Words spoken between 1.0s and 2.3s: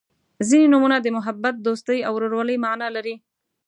د محبت، دوستۍ او